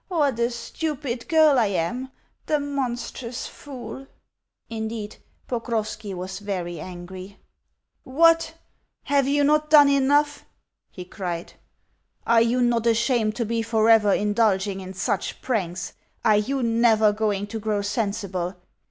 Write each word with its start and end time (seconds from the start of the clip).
What 0.07 0.39
a 0.39 0.49
stupid 0.49 1.27
girl 1.29 1.59
I 1.59 1.67
am! 1.67 2.09
The 2.47 2.59
monstrous 2.59 3.45
fool!" 3.45 4.07
Indeed, 4.67 5.17
Pokrovski 5.47 6.15
was 6.15 6.39
very 6.39 6.79
angry. 6.79 7.37
"What? 8.03 8.55
Have 9.03 9.27
you 9.27 9.43
not 9.43 9.69
done 9.69 9.89
enough?" 9.89 10.43
he 10.89 11.05
cried. 11.05 11.53
"Are 12.25 12.41
you 12.41 12.61
not 12.63 12.87
ashamed 12.87 13.35
to 13.35 13.45
be 13.45 13.61
for 13.61 13.89
ever 13.91 14.11
indulging 14.11 14.79
in 14.79 14.95
such 14.95 15.39
pranks? 15.39 15.93
Are 16.25 16.37
you 16.37 16.63
NEVER 16.63 17.13
going 17.13 17.45
to 17.45 17.59
grow 17.59 17.83
sensible?" 17.83 18.55